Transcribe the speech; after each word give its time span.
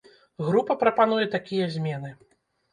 Група 0.47 0.77
прапануе 0.85 1.29
такія 1.37 1.71
змены. 1.79 2.13